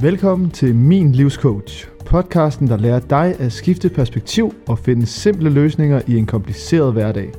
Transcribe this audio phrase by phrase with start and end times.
[0.00, 6.02] Velkommen til Min Livscoach, podcasten, der lærer dig at skifte perspektiv og finde simple løsninger
[6.06, 7.32] i en kompliceret hverdag.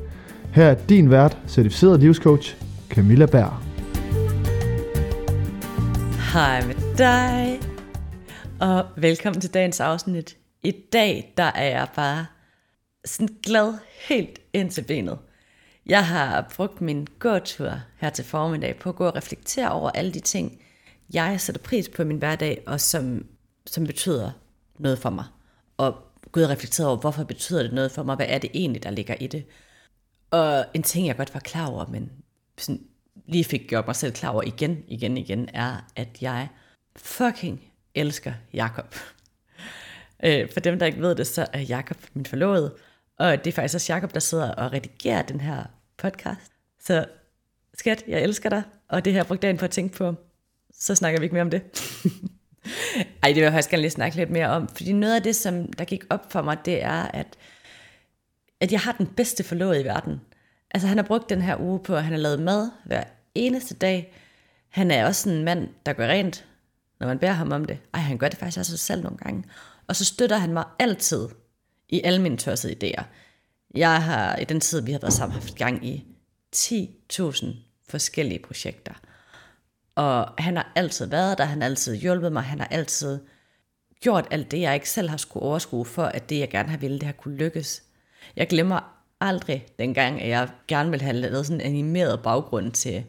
[0.53, 2.55] Her er din vært, certificeret livscoach,
[2.89, 3.53] Camilla Berg.
[6.33, 7.59] Hej med dig,
[8.59, 10.37] og velkommen til dagens afsnit.
[10.63, 12.25] I dag, der er jeg bare
[13.05, 13.73] sådan glad
[14.09, 15.17] helt ind til benet.
[15.85, 20.13] Jeg har brugt min gåtur her til formiddag på at gå og reflektere over alle
[20.13, 20.61] de ting,
[21.13, 23.25] jeg sætter pris på i min hverdag, og som,
[23.65, 24.31] som betyder
[24.79, 25.25] noget for mig.
[25.77, 25.95] Og
[26.31, 28.15] Gud og reflektere over, hvorfor betyder det noget for mig?
[28.15, 29.45] Hvad er det egentlig, der ligger i det?
[30.31, 32.11] Og en ting, jeg godt var klar over, men
[32.57, 32.81] sådan
[33.25, 36.47] lige fik gjort mig selv klar over igen, igen, igen, er, at jeg
[36.95, 37.63] fucking
[37.95, 38.95] elsker Jakob.
[40.23, 42.75] Øh, for dem, der ikke ved det, så er Jakob min forlovede,
[43.19, 45.63] og det er faktisk også Jakob, der sidder og redigerer den her
[45.97, 46.51] podcast.
[46.79, 47.05] Så
[47.73, 50.15] skat, jeg elsker dig, og det her brugte dagen på at tænke på,
[50.79, 51.61] så snakker vi ikke mere om det.
[53.23, 55.35] Ej, det vil jeg faktisk gerne lige snakke lidt mere om, fordi noget af det,
[55.35, 57.27] som der gik op for mig, det er, at,
[58.59, 60.21] at jeg har den bedste forlovede i verden.
[60.71, 63.03] Altså han har brugt den her uge på, at han har lavet mad hver
[63.35, 64.13] eneste dag.
[64.69, 66.45] Han er også en mand, der gør rent,
[66.99, 67.77] når man beder ham om det.
[67.93, 69.43] Ej, han gør det faktisk også selv nogle gange.
[69.87, 71.27] Og så støtter han mig altid
[71.89, 73.03] i alle mine tørsede idéer.
[73.75, 76.05] Jeg har i den tid, vi har været sammen, haft gang i
[76.55, 77.45] 10.000
[77.89, 78.93] forskellige projekter.
[79.99, 83.19] Og han har altid været der, han har altid hjulpet mig, han har altid
[84.01, 86.77] gjort alt det, jeg ikke selv har skulle overskue for, at det, jeg gerne har
[86.77, 87.83] ville, det har kunne lykkes.
[88.35, 88.79] Jeg glemmer
[89.21, 93.03] aldrig dengang, at jeg gerne ville have lavet sådan en animeret baggrund til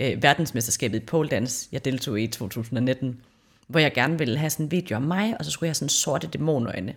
[0.00, 3.20] øh, verdensmesterskabet i pole dance, jeg deltog i 2019,
[3.66, 5.74] hvor jeg gerne ville have sådan en video om mig, og så skulle jeg have
[5.74, 6.94] sådan sorte dæmonøjne,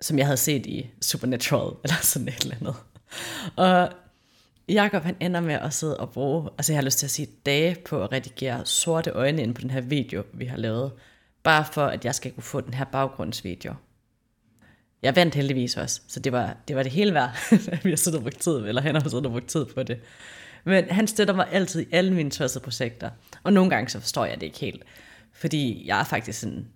[0.00, 2.74] som jeg havde set i Supernatural, eller sådan et eller andet.
[3.56, 3.92] Og
[4.68, 7.28] Jakob han ender med at sidde og bruge, altså jeg har lyst til at sige
[7.46, 10.92] dage på at redigere sorte øjne ind på den her video, vi har lavet,
[11.42, 13.74] bare for at jeg skal kunne få den her baggrundsvideo.
[15.02, 17.30] Jeg vandt heldigvis også, så det var det, var det hele værd,
[17.72, 19.82] at vi har siddet og brugt tid, eller han har siddet og brugt tid på
[19.82, 20.00] det.
[20.64, 23.10] Men han støtter mig altid i alle mine tværsede projekter,
[23.42, 24.82] og nogle gange så forstår jeg det ikke helt,
[25.32, 26.68] fordi jeg er faktisk sådan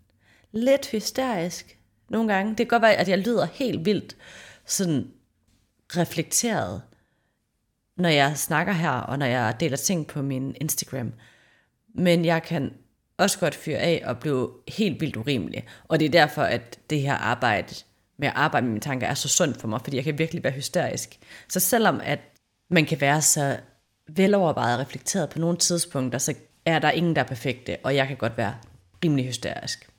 [0.52, 2.50] lidt hysterisk nogle gange.
[2.50, 4.16] Det kan godt være, at jeg lyder helt vildt
[4.64, 5.10] sådan
[5.96, 6.82] reflekteret,
[8.00, 11.12] når jeg snakker her, og når jeg deler ting på min Instagram.
[11.94, 12.72] Men jeg kan
[13.18, 15.66] også godt fyre af og blive helt vildt urimelig.
[15.88, 17.74] Og det er derfor, at det her arbejde
[18.16, 20.44] med at arbejde med mine tanker er så sundt for mig, fordi jeg kan virkelig
[20.44, 21.18] være hysterisk.
[21.48, 22.18] Så selvom at
[22.70, 23.56] man kan være så
[24.08, 26.34] velovervejet og reflekteret på nogle tidspunkter, så
[26.64, 28.54] er der ingen, der er perfekte, og jeg kan godt være
[29.04, 29.90] rimelig hysterisk.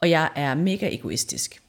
[0.00, 1.62] Og jeg er mega egoistisk.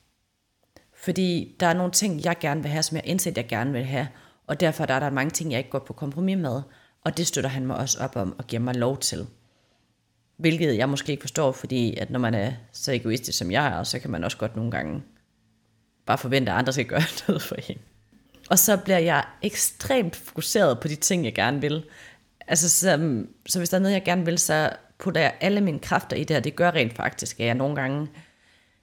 [0.95, 3.83] Fordi der er nogle ting, jeg gerne vil have, som jeg indset, jeg gerne vil
[3.83, 4.07] have,
[4.47, 6.61] og derfor der er der mange ting, jeg ikke går på kompromis med,
[7.03, 9.27] og det støtter han mig også op om og giver mig lov til.
[10.37, 13.83] Hvilket jeg måske ikke forstår, fordi at når man er så egoistisk som jeg er,
[13.83, 15.03] så kan man også godt nogle gange
[16.05, 17.77] bare forvente, at andre skal gøre noget for en.
[18.49, 21.83] Og så bliver jeg ekstremt fokuseret på de ting, jeg gerne vil.
[22.47, 25.79] Altså, så, så hvis der er noget, jeg gerne vil, så putter jeg alle mine
[25.79, 28.07] kræfter i det, og det gør rent faktisk, at jeg nogle gange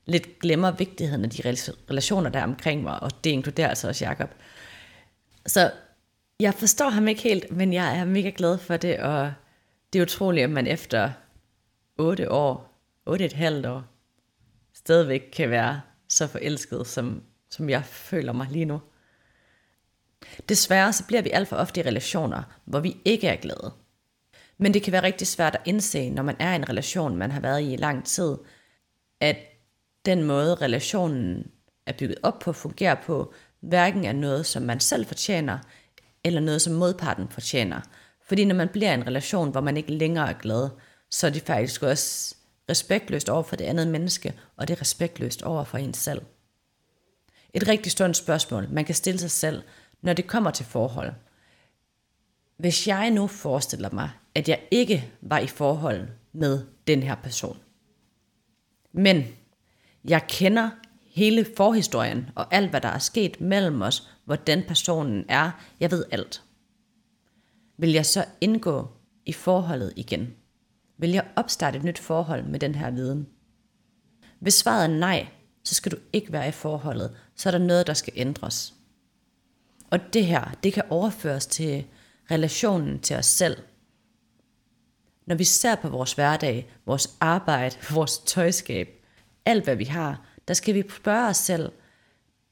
[0.06, 1.42] lidt glemmer vigtigheden af de
[1.90, 4.30] relationer, der er omkring mig, og det inkluderer altså også Jacob.
[5.46, 5.72] Så
[6.40, 9.32] jeg forstår ham ikke helt, men jeg er mega glad for det, og
[9.92, 11.10] det er utroligt, at man efter
[11.98, 13.84] 8 år, 8 et halvt år,
[14.74, 18.80] stadigvæk kan være så forelsket, som, som jeg føler mig lige nu.
[20.48, 23.72] Desværre så bliver vi alt for ofte i relationer, hvor vi ikke er glade.
[24.58, 27.30] Men det kan være rigtig svært at indse, når man er i en relation, man
[27.30, 28.36] har været i i lang tid,
[29.20, 29.36] at
[30.04, 31.50] den måde relationen
[31.86, 35.58] er bygget op på, fungerer på, hverken er noget, som man selv fortjener,
[36.24, 37.80] eller noget, som modparten fortjener.
[38.28, 40.68] Fordi når man bliver i en relation, hvor man ikke længere er glad,
[41.10, 42.34] så er det faktisk også
[42.70, 46.22] respektløst over for det andet menneske, og det er respektløst over for en selv.
[47.54, 49.62] Et rigtig stort spørgsmål, man kan stille sig selv,
[50.02, 51.12] når det kommer til forhold.
[52.56, 57.58] Hvis jeg nu forestiller mig, at jeg ikke var i forhold med den her person,
[58.92, 59.24] men
[60.04, 60.70] jeg kender
[61.10, 66.04] hele forhistorien og alt, hvad der er sket mellem os, hvordan personen er, jeg ved
[66.10, 66.42] alt.
[67.76, 68.88] Vil jeg så indgå
[69.26, 70.34] i forholdet igen?
[70.98, 73.28] Vil jeg opstarte et nyt forhold med den her viden?
[74.38, 75.28] Hvis svaret er nej,
[75.64, 78.74] så skal du ikke være i forholdet, så er der noget, der skal ændres.
[79.90, 81.84] Og det her, det kan overføres til
[82.30, 83.56] relationen til os selv.
[85.26, 88.88] Når vi ser på vores hverdag, vores arbejde, vores tøjskab,
[89.44, 91.72] alt hvad vi har, der skal vi spørge os selv,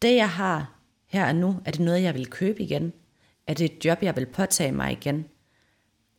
[0.02, 0.72] det jeg har
[1.06, 2.92] her og nu, er det noget, jeg vil købe igen?
[3.46, 5.24] Er det et job, jeg vil påtage mig igen?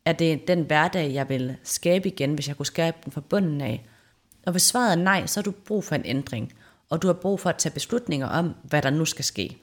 [0.05, 3.61] Er det den hverdag, jeg vil skabe igen, hvis jeg kunne skabe den fra bunden
[3.61, 3.85] af?
[4.45, 6.53] Og hvis svaret er nej, så har du brug for en ændring,
[6.89, 9.57] og du har brug for at tage beslutninger om, hvad der nu skal ske.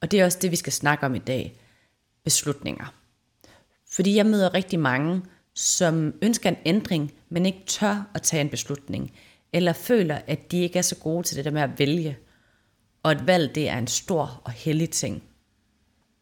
[0.00, 1.56] Og det er også det, vi skal snakke om i dag.
[2.24, 2.94] Beslutninger.
[3.92, 5.22] Fordi jeg møder rigtig mange,
[5.54, 9.12] som ønsker en ændring, men ikke tør at tage en beslutning,
[9.52, 12.18] eller føler, at de ikke er så gode til det der med at vælge,
[13.02, 15.22] og et valg det er en stor og hellig ting.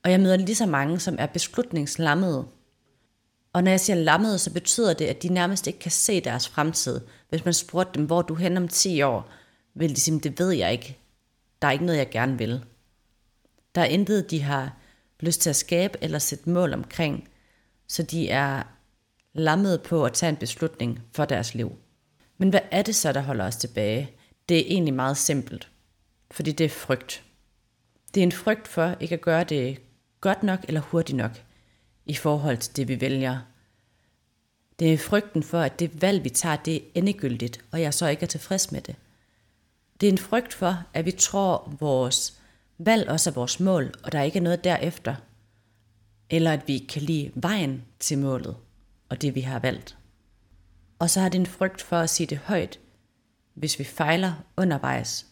[0.04, 2.46] Og jeg møder lige så mange, som er beslutningslammede.
[3.52, 6.48] Og når jeg siger lammede, så betyder det, at de nærmest ikke kan se deres
[6.48, 7.00] fremtid.
[7.28, 9.28] Hvis man spurgte dem, hvor du hen om 10 år,
[9.74, 10.98] vil de sige, det ved jeg ikke.
[11.62, 12.64] Der er ikke noget, jeg gerne vil.
[13.74, 14.76] Der er intet, de har
[15.20, 17.28] lyst til at skabe eller sætte mål omkring,
[17.88, 18.62] så de er
[19.32, 21.72] lammet på at tage en beslutning for deres liv.
[22.40, 24.10] Men hvad er det så, der holder os tilbage?
[24.48, 25.68] Det er egentlig meget simpelt,
[26.30, 27.24] fordi det er frygt.
[28.14, 29.80] Det er en frygt for ikke at gøre det
[30.20, 31.42] godt nok eller hurtigt nok
[32.06, 33.38] i forhold til det, vi vælger.
[34.78, 38.06] Det er frygten for, at det valg, vi tager, det er endegyldigt, og jeg så
[38.06, 38.96] ikke er tilfreds med det.
[40.00, 42.40] Det er en frygt for, at vi tror, vores
[42.78, 45.14] valg også er vores mål, og der ikke er noget derefter.
[46.30, 48.56] Eller at vi kan lide vejen til målet,
[49.08, 49.96] og det vi har valgt.
[51.00, 52.80] Og så har det en frygt for at sige det højt,
[53.54, 55.26] hvis vi fejler undervejs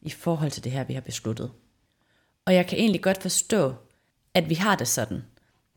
[0.00, 1.52] i forhold til det her, vi har besluttet.
[2.44, 3.74] Og jeg kan egentlig godt forstå,
[4.34, 5.22] at vi har det sådan.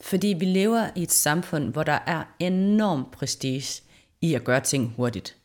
[0.01, 3.83] Fordi vi lever i et samfund, hvor der er enorm prestige
[4.21, 5.37] i at gøre ting hurtigt.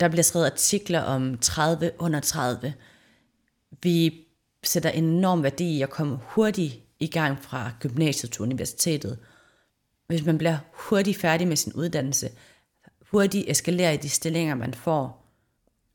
[0.00, 2.74] Der bliver skrevet artikler om 30 under 30.
[3.82, 4.26] Vi
[4.64, 9.18] sætter enorm værdi i at komme hurtigt i gang fra gymnasiet til universitetet.
[10.06, 12.30] Hvis man bliver hurtigt færdig med sin uddannelse,
[13.10, 15.26] hurtigt eskalere i de stillinger, man får,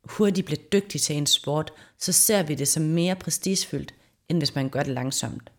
[0.03, 3.93] hurtigt bliver dygtig til en sport, så ser vi det som mere prestigefyldt,
[4.29, 5.51] end hvis man gør det langsomt.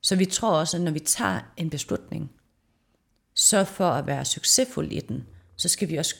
[0.00, 2.32] Så vi tror også, at når vi tager en beslutning,
[3.34, 5.26] så for at være succesfuld i den,
[5.56, 6.16] så skal vi også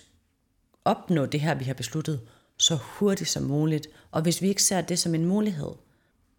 [0.84, 2.20] opnå det her, vi har besluttet,
[2.56, 3.86] så hurtigt som muligt.
[4.10, 5.72] Og hvis vi ikke ser det som en mulighed,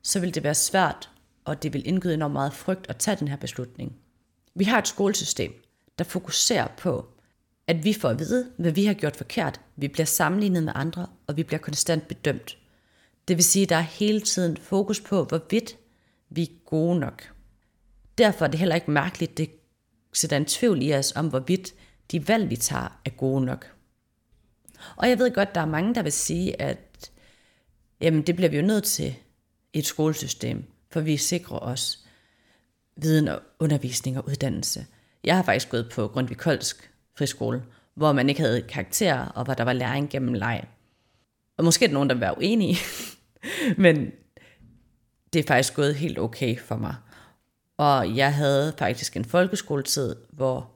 [0.03, 1.09] så vil det være svært,
[1.45, 3.97] og det vil indgyde enormt meget frygt at tage den her beslutning.
[4.55, 5.63] Vi har et skolesystem,
[5.97, 7.05] der fokuserer på,
[7.67, 9.61] at vi får at vide, hvad vi har gjort forkert.
[9.75, 12.57] Vi bliver sammenlignet med andre, og vi bliver konstant bedømt.
[13.27, 15.77] Det vil sige, at der er hele tiden fokus på, hvorvidt
[16.29, 17.33] vi er gode nok.
[18.17, 19.49] Derfor er det heller ikke mærkeligt, det
[20.13, 21.73] sætter en tvivl i os om, hvorvidt
[22.11, 23.73] de valg, vi tager, er gode nok.
[24.95, 27.11] Og jeg ved godt, der er mange, der vil sige, at
[28.01, 29.15] jamen, det bliver vi jo nødt til
[29.73, 32.05] i et skolesystem, for vi sikrer os
[32.95, 34.85] viden og undervisning og uddannelse.
[35.23, 37.63] Jeg har faktisk gået på Grundtvig Koldsk friskole,
[37.95, 40.63] hvor man ikke havde karakterer, og hvor der var læring gennem leg.
[41.57, 42.77] Og måske er der nogen, der vil være uenige,
[43.83, 44.11] men
[45.33, 46.95] det er faktisk gået helt okay for mig.
[47.77, 50.71] Og jeg havde faktisk en folkeskoletid, hvor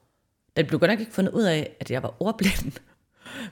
[0.57, 2.71] det blev godt nok ikke fundet ud af, at jeg var ordblind.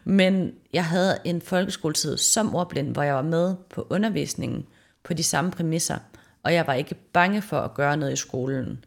[0.04, 4.66] Men jeg havde en folkeskoletid som ordblind, hvor jeg var med på undervisningen
[5.04, 5.98] på de samme præmisser.
[6.44, 8.86] Og jeg var ikke bange for at gøre noget i skolen,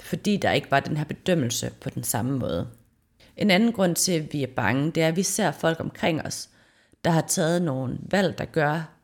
[0.00, 2.68] fordi der ikke var den her bedømmelse på den samme måde.
[3.38, 6.22] En anden grund til, at vi er bange, det er, at vi ser folk omkring
[6.22, 6.48] os,
[7.04, 8.94] der har taget nogle valg, der gør,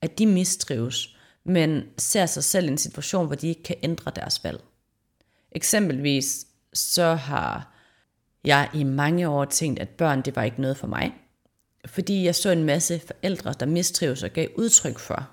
[0.00, 4.12] at de mistrives, men ser sig selv i en situation, hvor de ikke kan ændre
[4.16, 4.60] deres valg.
[5.52, 7.74] Eksempelvis så har
[8.44, 11.14] jeg i mange år tænkt, at børn det var ikke noget for mig,
[11.86, 15.30] fordi jeg så en masse forældre, der mistrives og gav udtryk for,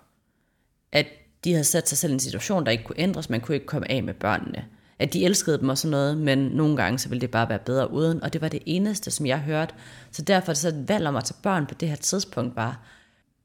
[0.91, 1.05] at
[1.43, 3.67] de havde sat sig selv i en situation, der ikke kunne ændres, man kunne ikke
[3.67, 4.65] komme af med børnene.
[5.01, 7.59] At de elskede dem og sådan noget, men nogle gange så ville det bare være
[7.59, 9.73] bedre uden, og det var det eneste, som jeg hørte.
[10.11, 12.75] Så derfor så et valg om at tage børn på det her tidspunkt bare,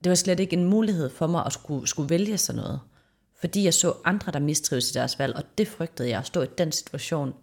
[0.05, 2.81] det var slet ikke en mulighed for mig at skulle, skulle vælge sådan noget.
[3.41, 6.43] Fordi jeg så andre, der mistrives i deres valg, og det frygtede jeg at stå
[6.43, 7.35] i den situation.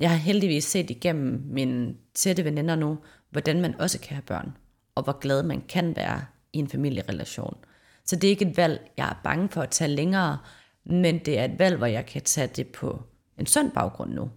[0.00, 2.98] Jeg har heldigvis set igennem mine tætte veninder nu,
[3.30, 4.56] hvordan man også kan have børn,
[4.94, 7.56] og hvor glad man kan være i en familierelation.
[8.04, 10.38] Så det er ikke et valg, jeg er bange for at tage længere,
[10.84, 13.02] men det er et valg, hvor jeg kan tage det på
[13.38, 14.30] en sund baggrund nu,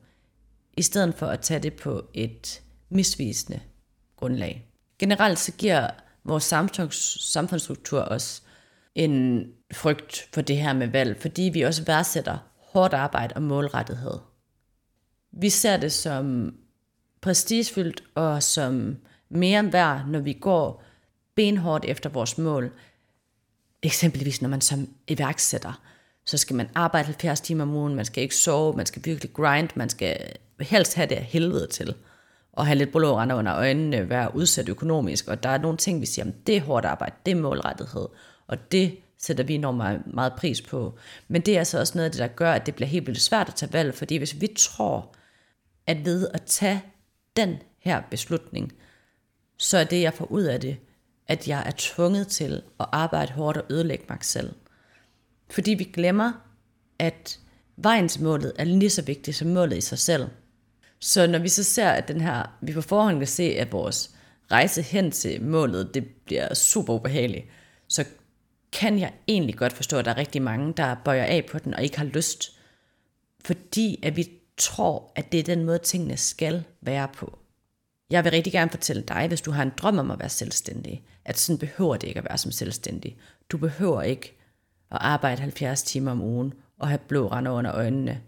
[0.78, 3.60] i stedet for at tage det på et misvisende
[4.16, 4.66] grundlag.
[5.00, 5.90] Generelt så giver
[6.24, 6.44] vores
[7.20, 8.44] samfundsstruktur os
[8.96, 14.20] en frygt for det her med valg, fordi vi også værdsætter hårdt arbejde og målrettighed.
[15.32, 16.56] Vi ser det som
[17.22, 18.98] prestigefyldt og som
[19.30, 20.84] mere værd, når vi går
[21.36, 22.72] benhårdt efter vores mål.
[23.84, 25.82] Eksempelvis når man som iværksætter,
[26.26, 29.34] så skal man arbejde 70 timer om ugen, man skal ikke sove, man skal virkelig
[29.34, 31.96] grind, man skal helst have det af helvede til
[32.54, 36.06] og have lidt blå under øjnene, være udsat økonomisk, og der er nogle ting, vi
[36.06, 38.08] siger, at det er hårdt arbejde, det er målrettighed,
[38.48, 40.98] og det sætter vi enormt meget, meget pris på.
[41.28, 43.22] Men det er altså også noget af det, der gør, at det bliver helt vildt
[43.22, 45.16] svært at tage valg, fordi hvis vi tror,
[45.88, 46.84] at ved at tage
[47.38, 48.74] den her beslutning,
[49.58, 50.78] så er det, jeg får ud af det,
[51.28, 54.54] at jeg er tvunget til at arbejde hårdt og ødelægge mig selv.
[55.50, 56.32] Fordi vi glemmer,
[57.00, 57.40] at
[57.78, 60.28] vejen til målet er lige så vigtig som målet i sig selv.
[61.00, 64.16] Så når vi så ser, at den her, vi på forhånd kan se, at vores
[64.52, 67.46] rejse hen til målet, det bliver super ubehageligt,
[67.88, 68.06] så
[68.72, 71.74] kan jeg egentlig godt forstå, at der er rigtig mange, der bøjer af på den
[71.74, 72.60] og ikke har lyst.
[73.46, 77.40] Fordi at vi tror, at det er den måde, tingene skal være på.
[78.10, 81.04] Jeg vil rigtig gerne fortælle dig, hvis du har en drøm om at være selvstændig,
[81.26, 83.18] at sådan behøver det ikke at være som selvstændig.
[83.50, 84.39] Du behøver ikke
[84.90, 88.22] og arbejde 70 timer om ugen og have blå render under øjnene.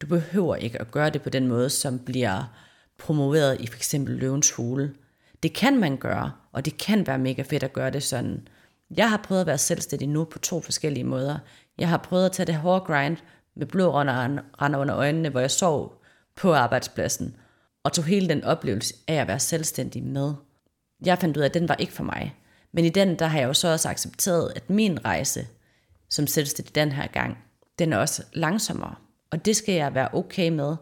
[0.00, 2.54] Du behøver ikke at gøre det på den måde, som bliver
[2.98, 3.94] promoveret i f.eks.
[3.98, 4.94] løvens hule.
[5.42, 8.48] Det kan man gøre, og det kan være mega fedt at gøre det sådan.
[8.96, 11.38] Jeg har prøvet at være selvstændig nu på to forskellige måder.
[11.78, 13.16] Jeg har prøvet at tage det hårde grind
[13.56, 16.02] med blå render under øjnene, hvor jeg sov
[16.36, 17.36] på arbejdspladsen,
[17.84, 20.34] og tog hele den oplevelse af at være selvstændig med.
[21.04, 22.36] Jeg fandt ud af, at den var ikke for mig.
[22.72, 25.46] Men i den, der har jeg jo så også accepteret, at min rejse
[26.14, 27.38] som selvstændig den her gang,
[27.78, 28.94] den er også langsommere.
[29.30, 30.76] Og det skal jeg være okay med,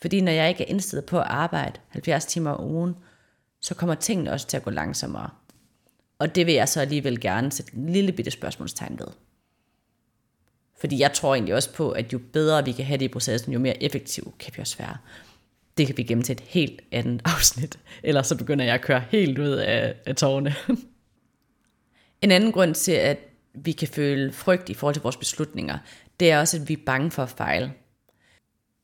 [0.00, 2.94] fordi når jeg ikke er indstillet på at arbejde 70 timer om ugen,
[3.60, 5.30] så kommer tingene også til at gå langsommere.
[6.18, 9.06] Og det vil jeg så alligevel gerne sætte en lille bitte spørgsmålstegn ved.
[10.80, 13.52] Fordi jeg tror egentlig også på, at jo bedre vi kan have det i processen,
[13.52, 14.96] jo mere effektiv kan vi også være.
[15.78, 17.78] Det kan vi gemme til et helt andet afsnit.
[18.02, 20.54] Ellers så begynder jeg at køre helt ud af, af tårne.
[22.22, 23.18] en anden grund til, at
[23.54, 25.78] vi kan føle frygt i forhold til vores beslutninger,
[26.20, 27.72] det er også, at vi er bange for at fejle.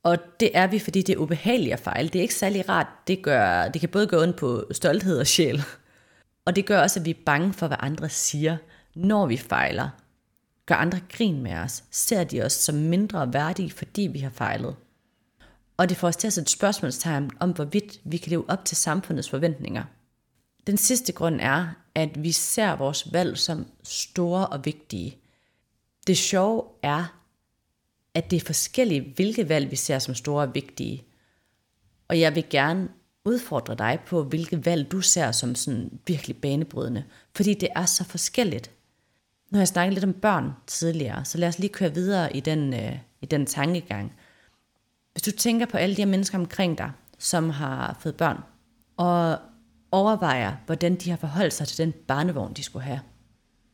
[0.03, 2.09] Og det er vi, fordi det er ubehageligt at fejle.
[2.09, 2.87] Det er ikke særlig rart.
[3.07, 5.63] Det, gør, det kan både gå ondt på stolthed og sjæl.
[6.45, 8.57] Og det gør også, at vi er bange for, hvad andre siger,
[8.95, 9.89] når vi fejler.
[10.67, 11.85] Gør andre grin med os?
[11.91, 14.77] Ser de os som mindre værdige, fordi vi har fejlet?
[15.77, 18.77] Og det får os til at sætte spørgsmålstegn om, hvorvidt vi kan leve op til
[18.77, 19.85] samfundets forventninger.
[20.67, 25.19] Den sidste grund er, at vi ser vores valg som store og vigtige.
[26.07, 27.21] Det sjove er,
[28.15, 31.05] at det er forskelligt, hvilke valg vi ser som store og vigtige.
[32.09, 32.89] Og jeg vil gerne
[33.25, 37.05] udfordre dig på, hvilke valg du ser som sådan virkelig banebrydende.
[37.37, 38.71] Fordi det er så forskelligt.
[39.51, 42.41] Nu har jeg snakket lidt om børn tidligere, så lad os lige køre videre i
[42.41, 44.13] den, øh, i den tankegang.
[45.13, 48.41] Hvis du tænker på alle de her mennesker omkring dig, som har fået børn,
[48.97, 49.39] og
[49.95, 53.01] overvejer, hvordan de har forholdt sig til den barnevogn, de skulle have.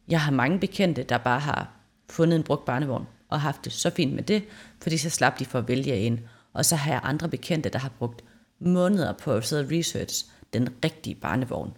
[0.09, 1.73] Jeg har mange bekendte, der bare har
[2.11, 4.45] fundet en brugt barnevogn, og haft det så fint med det,
[4.83, 6.21] fordi så slap de for at vælge en.
[6.53, 8.25] Og så har jeg andre bekendte, der har brugt
[8.59, 11.77] måneder på at sidde og research den rigtige barnevogn.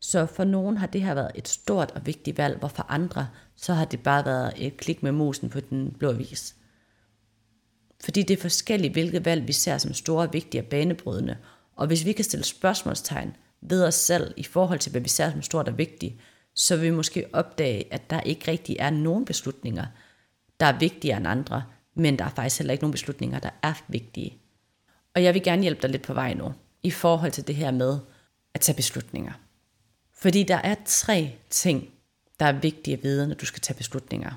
[0.00, 3.28] Så for nogen har det her været et stort og vigtigt valg, hvor for andre,
[3.56, 6.54] så har det bare været et klik med musen på den blå vis.
[8.04, 11.36] Fordi det er forskelligt, hvilke valg vi ser som store, vigtige og banebrydende.
[11.76, 15.30] Og hvis vi kan stille spørgsmålstegn ved os selv i forhold til, hvad vi ser
[15.30, 16.14] som stort og vigtigt,
[16.54, 19.86] så vil vi måske opdage, at der ikke rigtig er nogen beslutninger,
[20.60, 21.64] der er vigtigere end andre,
[21.94, 24.38] men der er faktisk heller ikke nogen beslutninger, der er vigtige.
[25.14, 27.70] Og jeg vil gerne hjælpe dig lidt på vej nu, i forhold til det her
[27.70, 27.98] med
[28.54, 29.32] at tage beslutninger.
[30.12, 31.88] Fordi der er tre ting,
[32.40, 34.30] der er vigtige at vide, når du skal tage beslutninger.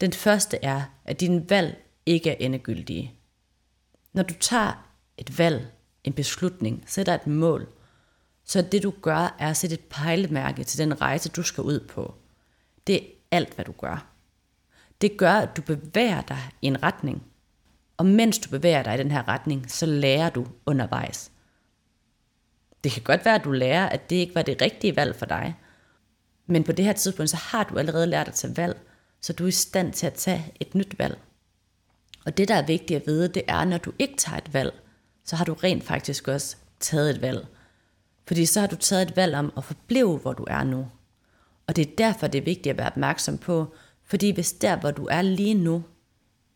[0.00, 3.12] Den første er, at din valg ikke er endegyldige.
[4.12, 5.66] Når du tager et valg,
[6.04, 7.68] en beslutning, sætter et mål,
[8.48, 11.80] så det du gør, er at sætte et pejlemærke til den rejse, du skal ud
[11.80, 12.14] på.
[12.86, 14.06] Det er alt, hvad du gør.
[15.00, 17.22] Det gør, at du bevæger dig i en retning.
[17.96, 21.30] Og mens du bevæger dig i den her retning, så lærer du undervejs.
[22.84, 25.26] Det kan godt være, at du lærer, at det ikke var det rigtige valg for
[25.26, 25.56] dig.
[26.46, 28.80] Men på det her tidspunkt, så har du allerede lært at tage valg,
[29.20, 31.18] så du er i stand til at tage et nyt valg.
[32.26, 34.80] Og det, der er vigtigt at vide, det er, når du ikke tager et valg,
[35.24, 37.46] så har du rent faktisk også taget et valg.
[38.28, 40.86] Fordi så har du taget et valg om at forblive, hvor du er nu.
[41.66, 44.90] Og det er derfor, det er vigtigt at være opmærksom på, fordi hvis der, hvor
[44.90, 45.82] du er lige nu,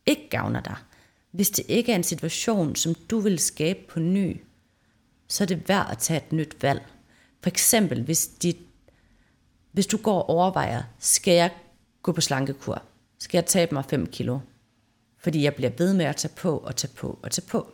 [0.05, 0.75] ikke gavner dig,
[1.31, 4.41] hvis det ikke er en situation, som du vil skabe på ny,
[5.27, 6.81] så er det værd at tage et nyt valg.
[7.41, 8.57] For eksempel, hvis, dit,
[9.71, 11.51] hvis du går og overvejer, skal jeg
[12.01, 12.81] gå på slankekur?
[13.19, 14.39] Skal jeg tabe mig 5 kilo?
[15.17, 17.72] Fordi jeg bliver ved med at tage på og tage på og tage på.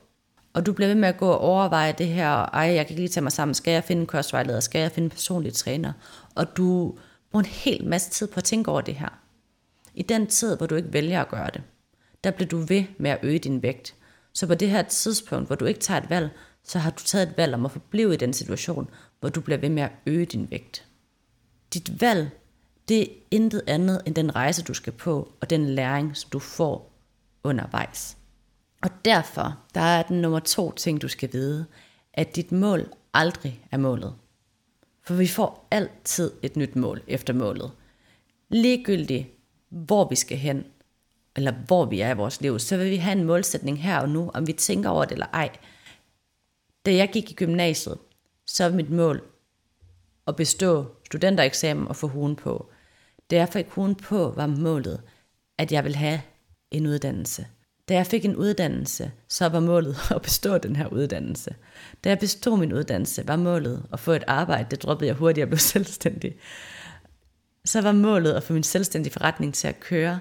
[0.54, 3.02] Og du bliver ved med at gå og overveje det her, ej, jeg kan ikke
[3.02, 5.94] lige tage mig sammen, skal jeg finde en kostvejleder, skal jeg finde en personlig træner?
[6.36, 6.98] Og du
[7.32, 9.20] bruger en hel masse tid på at tænke over det her.
[9.94, 11.62] I den tid, hvor du ikke vælger at gøre det,
[12.24, 13.96] der bliver du ved med at øge din vægt.
[14.34, 16.30] Så på det her tidspunkt, hvor du ikke tager et valg,
[16.64, 18.90] så har du taget et valg om at forblive i den situation,
[19.20, 20.86] hvor du bliver ved med at øge din vægt.
[21.74, 22.30] Dit valg,
[22.88, 26.40] det er intet andet end den rejse, du skal på, og den læring, som du
[26.40, 26.92] får
[27.44, 28.18] undervejs.
[28.82, 31.66] Og derfor, der er den nummer to ting, du skal vide,
[32.14, 34.16] at dit mål aldrig er målet.
[35.04, 37.72] For vi får altid et nyt mål efter målet.
[38.50, 39.28] Ligegyldigt,
[39.70, 40.66] hvor vi skal hen,
[41.36, 44.10] eller hvor vi er i vores liv, så vil vi have en målsætning her og
[44.10, 45.50] nu, om vi tænker over det eller ej.
[46.86, 47.98] Da jeg gik i gymnasiet,
[48.46, 49.22] så var mit mål
[50.28, 52.70] at bestå studentereksamen og få hugen på.
[53.32, 55.02] Da jeg fik hugen på, var målet,
[55.58, 56.22] at jeg ville have
[56.72, 57.48] en uddannelse.
[57.90, 61.56] Da jeg fik en uddannelse, så var målet at bestå den her uddannelse.
[62.04, 64.68] Da jeg bestod min uddannelse, var målet at få et arbejde.
[64.72, 66.36] Det droppede jeg hurtigt, jeg blev selvstændig.
[67.66, 70.20] Så var målet at få min selvstændige forretning til at køre.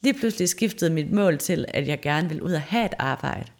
[0.00, 3.50] Lige pludselig skiftede mit mål til, at jeg gerne ville ud og have et arbejde.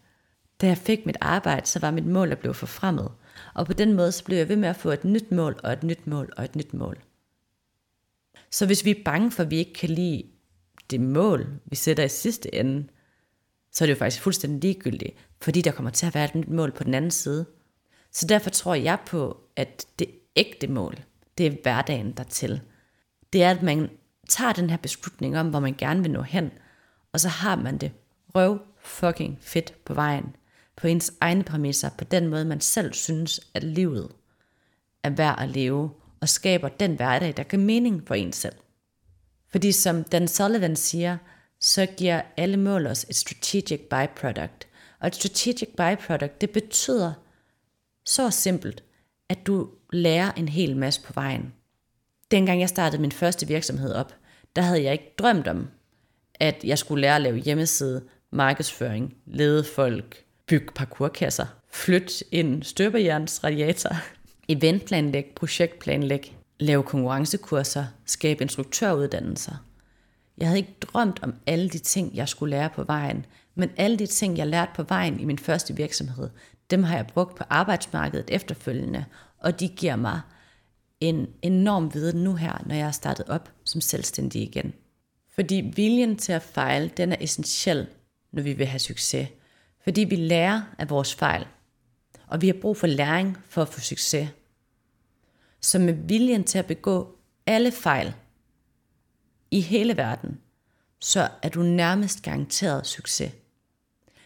[0.61, 3.11] Da jeg fik mit arbejde, så var mit mål at blive forfremmet.
[3.53, 5.73] Og på den måde, så blev jeg ved med at få et nyt mål, og
[5.73, 6.97] et nyt mål, og et nyt mål.
[8.51, 10.23] Så hvis vi er bange for, at vi ikke kan lide
[10.91, 12.87] det mål, vi sætter i sidste ende,
[13.77, 16.47] så er det jo faktisk fuldstændig ligegyldigt, fordi der kommer til at være et nyt
[16.47, 17.45] mål på den anden side.
[18.11, 20.99] Så derfor tror jeg på, at det ægte mål,
[21.37, 22.61] det er hverdagen der til.
[23.33, 23.89] Det er, at man
[24.29, 26.51] tager den her beslutning om, hvor man gerne vil nå hen,
[27.13, 27.91] og så har man det
[28.35, 30.35] røv fucking fedt på vejen,
[30.75, 34.11] på ens egne præmisser, på den måde, man selv synes, at livet
[35.03, 35.91] er værd at leve,
[36.21, 38.55] og skaber den hverdag, der giver mening for en selv.
[39.49, 41.17] Fordi som Dan Sullivan siger,
[41.59, 44.67] så giver alle mål os et strategic byproduct.
[44.99, 47.13] Og et strategic byproduct, det betyder
[48.05, 48.83] så simpelt,
[49.29, 51.53] at du lærer en hel masse på vejen.
[52.31, 54.13] Dengang jeg startede min første virksomhed op,
[54.55, 55.67] der havde jeg ikke drømt om,
[56.35, 63.95] at jeg skulle lære at lave hjemmeside, markedsføring, lede folk, bygge parkourkasser, flytte en støberjernsradiator,
[64.49, 69.66] eventplanlæg, projektplanlæg, lave konkurrencekurser, skabe instruktøruddannelser.
[70.37, 73.25] Jeg havde ikke drømt om alle de ting, jeg skulle lære på vejen,
[73.55, 76.29] men alle de ting, jeg lærte på vejen i min første virksomhed,
[76.69, 79.05] dem har jeg brugt på arbejdsmarkedet efterfølgende,
[79.37, 80.21] og de giver mig
[80.99, 84.73] en enorm viden nu her, når jeg er startet op som selvstændig igen.
[85.35, 87.87] Fordi viljen til at fejle, den er essentiel,
[88.31, 89.29] når vi vil have succes.
[89.83, 91.47] Fordi vi lærer af vores fejl,
[92.27, 94.29] og vi har brug for læring for at få succes.
[95.61, 98.13] Så med viljen til at begå alle fejl
[99.51, 100.41] i hele verden,
[100.99, 103.31] så er du nærmest garanteret succes.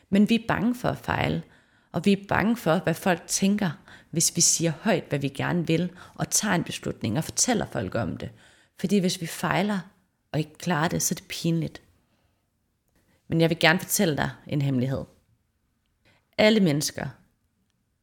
[0.09, 1.43] Men vi er bange for at fejle,
[1.91, 3.71] og vi er bange for, hvad folk tænker,
[4.09, 7.95] hvis vi siger højt, hvad vi gerne vil, og tager en beslutning og fortæller folk
[7.95, 8.31] om det.
[8.79, 9.79] Fordi hvis vi fejler
[10.31, 11.81] og ikke klarer det, så er det pinligt.
[13.27, 15.05] Men jeg vil gerne fortælle dig en hemmelighed.
[16.37, 17.07] Alle mennesker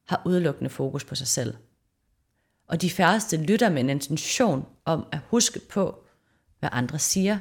[0.09, 1.55] har udelukkende fokus på sig selv.
[2.67, 6.05] Og de færreste lytter med en intention om at huske på,
[6.61, 7.39] hvad andre siger.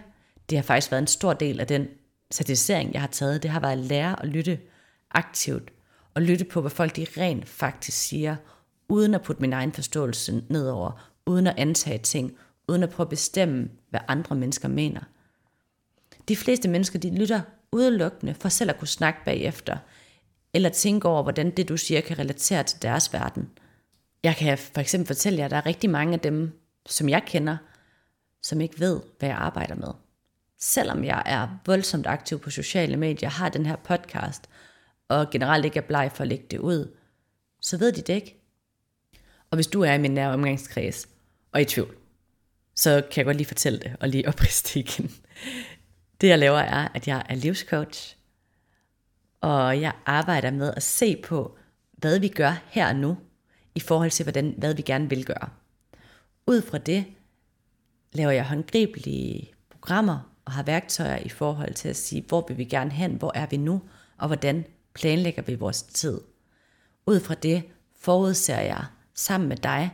[0.50, 1.88] Det har faktisk været en stor del af den
[2.34, 3.44] certificering, jeg har taget.
[3.44, 4.60] Det har været at lære at lytte
[5.12, 5.72] aktivt,
[6.14, 8.36] og lytte på, hvad folk de rent faktisk siger,
[8.90, 13.10] uden at putte min egen forståelse nedover, uden at antage ting, uden at prøve at
[13.10, 15.02] bestemme, hvad andre mennesker mener.
[16.28, 19.78] De fleste mennesker, de lytter udelukkende for selv at kunne snakke bagefter,
[20.54, 23.50] eller tænke over, hvordan det, du siger, kan relatere til deres verden.
[24.24, 27.24] Jeg kan for eksempel fortælle jer, at der er rigtig mange af dem, som jeg
[27.28, 27.58] kender,
[28.41, 29.93] som ikke ved, hvad jeg arbejder med.
[30.60, 34.50] Selvom jeg er voldsomt aktiv på sociale medier, har den her podcast,
[35.08, 36.95] og generelt ikke er bleg for at lægge det ud,
[37.62, 38.36] så ved de det ikke.
[39.52, 41.08] Og hvis du er i min nære omgangskreds,
[41.52, 41.95] og i tvivl,
[42.76, 45.12] så kan jeg godt lige fortælle det, og lige opriste det igen.
[46.21, 48.17] Det jeg laver er, at jeg er livscoach,
[49.41, 51.58] og jeg arbejder med at se på,
[51.91, 53.17] hvad vi gør her og nu,
[53.76, 55.50] i forhold til, hvordan, hvad vi gerne vil gøre.
[56.47, 57.06] Ud fra det
[58.18, 62.64] laver jeg håndgribelige programmer og har værktøjer i forhold til at sige, hvor vil vi
[62.64, 63.82] gerne hen, hvor er vi nu,
[64.18, 66.22] og hvordan planlægger vi vores tid.
[67.06, 67.64] Ud fra det
[68.00, 69.92] forudser jeg sammen med dig,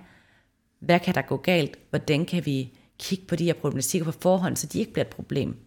[0.79, 4.57] hvad kan der gå galt, hvordan kan vi kigge på de her problematikker på forhånd,
[4.57, 5.57] så de ikke bliver et problem.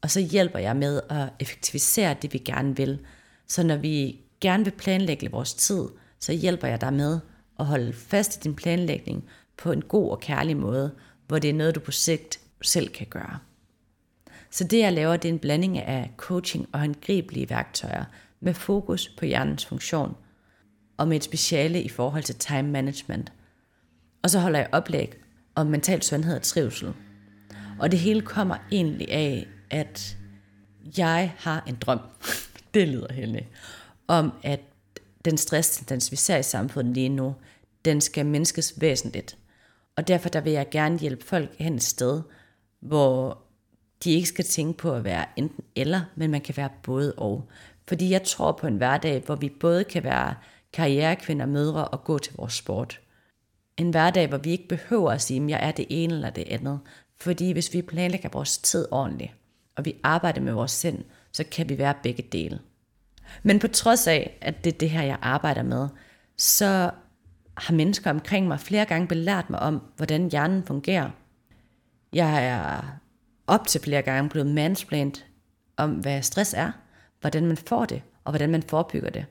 [0.00, 2.98] Og så hjælper jeg med at effektivisere det, vi gerne vil.
[3.46, 5.84] Så når vi gerne vil planlægge vores tid,
[6.18, 7.20] så hjælper jeg dig med
[7.58, 9.24] at holde fast i din planlægning
[9.56, 10.94] på en god og kærlig måde,
[11.28, 13.38] hvor det er noget, du på sigt selv kan gøre.
[14.50, 18.04] Så det jeg laver, det er en blanding af coaching og håndgribelige værktøjer
[18.40, 20.16] med fokus på hjernens funktion
[20.96, 23.32] og med et speciale i forhold til time management.
[24.22, 25.14] Og så holder jeg oplæg
[25.54, 26.92] om mental sundhed og trivsel.
[27.78, 30.16] Og det hele kommer egentlig af, at
[30.98, 32.00] jeg har en drøm,
[32.74, 33.46] det lyder heldigt,
[34.08, 34.60] om at
[35.24, 37.34] den stresstendens, vi ser i samfundet lige nu,
[37.84, 39.36] den skal mindskes væsentligt.
[39.98, 42.22] Og derfor der vil jeg gerne hjælpe folk hen et sted,
[42.80, 43.42] hvor
[44.04, 47.48] de ikke skal tænke på at være enten eller, men man kan være både og.
[47.88, 50.34] Fordi jeg tror på en hverdag, hvor vi både kan være
[50.72, 53.00] karrierekvinder, mødre og gå til vores sport.
[53.76, 56.44] en hverdag, hvor vi ikke behøver at sige, at jeg er det ene eller det
[56.46, 56.80] andet.
[57.16, 59.32] Fordi hvis vi planlægger vores tid ordentligt,
[59.76, 62.60] og vi arbejder med vores sind, så kan vi være begge dele.
[63.42, 65.88] Men på trods af, at det er det her, jeg arbejder med,
[66.36, 66.90] så
[67.58, 71.10] har mennesker omkring mig flere gange belært mig om, hvordan hjernen fungerer.
[72.12, 72.82] Jeg er
[73.46, 75.26] op til flere gange blevet mansplant
[75.76, 76.72] om, hvad stress er,
[77.20, 79.26] hvordan man får det, og hvordan man forebygger det.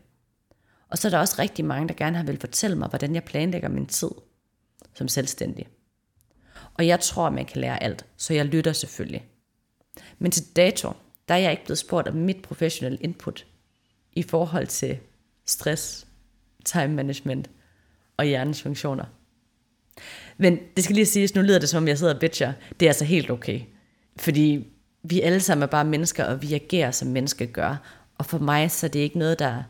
[0.90, 3.24] Og så er der også rigtig mange, der gerne har vil fortælle mig, hvordan jeg
[3.24, 4.12] planlægger min tid
[4.94, 5.68] som selvstændig.
[6.74, 9.26] Og jeg tror, man kan lære alt, så jeg lytter selvfølgelig.
[10.20, 10.94] Men til dato,
[11.28, 13.46] der er jeg ikke blevet spurgt om mit professionelle input
[14.13, 15.00] i forhold til
[15.46, 16.08] stress,
[16.66, 17.50] time management
[18.18, 19.06] og hjernens funktioner.
[20.38, 22.54] Men det skal lige siges, nu lyder det som om jeg sidder og bitcher.
[22.80, 23.62] Det er altså helt okay.
[24.20, 24.68] Fordi
[25.04, 27.76] vi alle sammen er bare mennesker, og vi agerer som mennesker gør.
[28.18, 29.64] Og for mig så er det ikke noget, der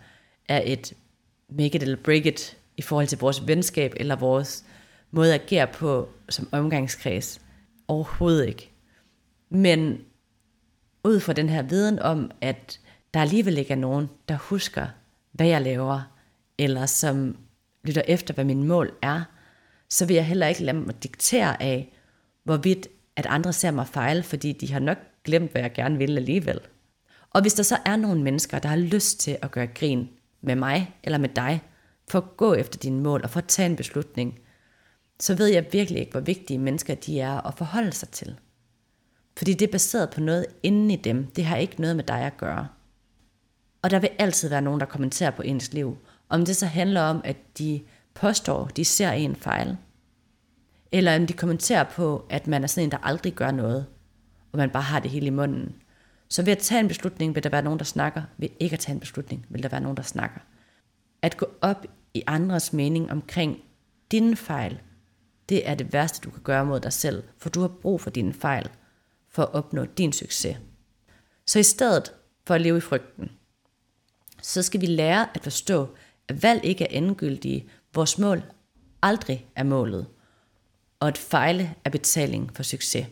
[0.50, 0.94] er et
[1.50, 4.66] make it eller break it i forhold til vores venskab eller vores
[5.12, 7.42] måde at agere på som omgangskreds.
[7.88, 8.72] Overhovedet ikke.
[9.50, 10.02] Men
[11.04, 12.80] ud fra den her viden om, at
[13.14, 14.88] der alligevel ikke er nogen, der husker,
[15.32, 16.02] hvad jeg laver,
[16.58, 17.38] eller som
[17.88, 19.24] lytter efter, hvad min mål er,
[19.90, 21.94] så vil jeg heller ikke lade mig diktere af,
[22.44, 26.18] hvorvidt at andre ser mig fejle, fordi de har nok glemt, hvad jeg gerne vil
[26.18, 26.60] alligevel.
[27.30, 30.10] Og hvis der så er nogle mennesker, der har lyst til at gøre grin
[30.42, 31.62] med mig eller med dig,
[32.10, 34.40] for at gå efter dine mål og for at tage en beslutning,
[35.20, 38.36] så ved jeg virkelig ikke, hvor vigtige mennesker de er at forholde sig til.
[39.38, 41.26] Fordi det er baseret på noget inden i dem.
[41.26, 42.68] Det har ikke noget med dig at gøre.
[43.82, 45.98] Og der vil altid være nogen, der kommenterer på ens liv.
[46.30, 47.82] Om det så handler om, at de
[48.14, 49.78] påstår, de ser en fejl.
[50.92, 53.86] Eller om de kommenterer på, at man er sådan en, der aldrig gør noget.
[54.52, 55.76] Og man bare har det hele i munden.
[56.30, 58.22] Så ved at tage en beslutning, vil der være nogen, der snakker.
[58.38, 60.40] Ved ikke at tage en beslutning, vil der være nogen, der snakker.
[61.22, 63.58] At gå op i andres mening omkring
[64.12, 64.82] dine fejl,
[65.50, 68.10] det er det værste, du kan gøre mod dig selv, for du har brug for
[68.10, 68.70] dine fejl
[69.30, 70.58] for at opnå din succes.
[71.46, 72.14] Så i stedet
[72.46, 73.32] for at leve i frygten,
[74.42, 75.96] så skal vi lære at forstå,
[76.28, 78.44] at valg ikke er endegyldige, vores mål
[79.02, 80.08] aldrig er målet,
[81.00, 83.08] og at fejle er betaling for succes.